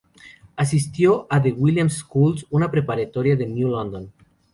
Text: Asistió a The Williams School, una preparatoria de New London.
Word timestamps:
Asistió 0.55 1.27
a 1.29 1.39
The 1.43 1.51
Williams 1.51 1.97
School, 1.99 2.43
una 2.49 2.71
preparatoria 2.71 3.35
de 3.35 3.45
New 3.45 3.69
London. 3.69 4.11